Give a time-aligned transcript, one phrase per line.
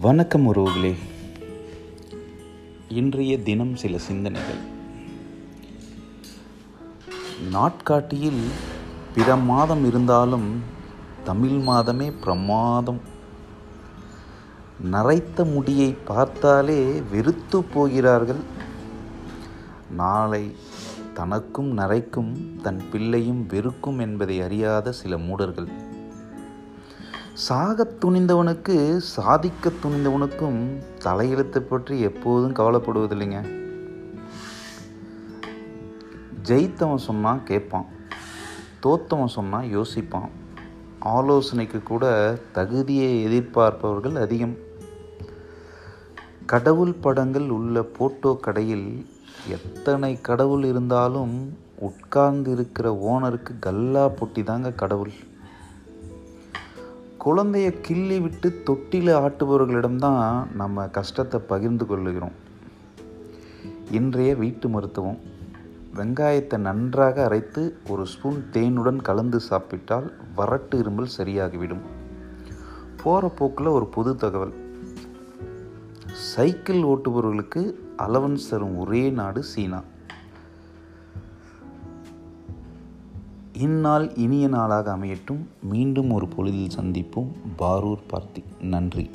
[0.00, 0.94] வணக்கம் உறவுகளே.
[2.88, 4.58] இன்றைய தினம் சில சிந்தனைகள்.
[7.50, 8.42] நாட்காட்டியில்
[9.14, 10.62] பிற மாதம் இருந்தாலும்
[11.24, 13.00] தமிழ் மாதமே பிரமாதம்.
[14.80, 18.42] நரைத்த முடியை பார்த்தாலே வெறுத்து போகிறார்கள்.
[19.90, 20.56] நாளை
[21.14, 25.94] தனக்கும் நரைக்கும் தன் பிள்ளையும் வெறுக்கும் என்பதை அறியாத சில மூடர்கள்.
[27.36, 33.52] சாகத் துணிந்தவனுக்கு சாதிக்க துணிந்தவனுக்கும் தலையெழுத்தை பற்றி எப்போதும் கவலைப்படுவதில்லைங்க.
[36.42, 37.86] ஜெயித்தவன் சொன்னால் கேட்பான்.
[38.82, 40.28] தோத்தவன் சொன்னால் யோசிப்பான்.
[40.98, 44.56] ஆலோசனைக்கு கூட தகுதியை எதிர்பார்ப்பவர்கள் அதிகம்.
[46.46, 49.06] கடவுள் படங்கள் உள்ள போட்டோ கடையில்
[49.48, 55.12] எத்தனை கடவுள் இருந்தாலும் உட்கார்ந்து இருக்கிற ஓனருக்கு கல்லா பொட்டி தாங்க கடவுள்.
[57.26, 62.32] குழந்தைய கிள்ளி விட்டு தொட்டில ஆட்டுபவர்களிடம்தான் நம்ம கஷ்டத்தை பகிர்ந்து கொள்ளுகிறோம்
[63.90, 65.18] இன்றைய வீட்டு மருத்துவம்
[65.94, 71.84] வெங்காயத்தை நன்றாக அரைத்து ஒரு ஸ்பூன் தேனுடன் கலந்து சாப்பிட்டால் வறட்டு இருமல் சரியாகிவிடும்.
[73.02, 74.54] போகிற போக்கில் ஒரு புது தகவல்.
[76.12, 79.82] சைக்கிள் ஓட்டுபவர்களுக்கு அலவன்ஸ் தரும் ஒரே நாடு சீனா.
[83.56, 85.46] இந்நாள் இனிய நாளாக அமையட்டும்.
[85.62, 87.32] மீண்டும் ஒரு பொழுதில் சந்திப்போம்.
[87.56, 88.62] பாரூர் பார்த்தி.
[88.62, 89.10] நன்றி.